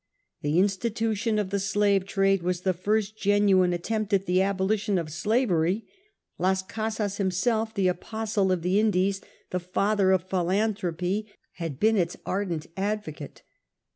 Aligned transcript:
The 0.41 0.57
institution 0.57 1.37
of 1.37 1.51
the 1.51 1.59
slave 1.59 2.07
trade 2.07 2.41
was 2.41 2.61
the 2.61 2.73
first 2.73 3.15
genuine 3.15 3.71
attempt 3.71 4.11
at 4.13 4.25
the 4.25 4.41
abolition 4.41 4.97
of 4.97 5.11
slavery. 5.11 5.85
Las 6.39 6.63
Casas 6.63 7.17
himself, 7.17 7.75
the 7.75 7.87
apostle 7.87 8.51
of 8.51 8.63
the 8.63 8.79
Indies, 8.79 9.21
the 9.51 9.59
father 9.59 10.11
of 10.11 10.27
philanthropy, 10.27 11.31
had 11.57 11.79
been 11.79 11.97
its 11.97 12.17
ardent 12.25 12.65
advocate. 12.75 13.43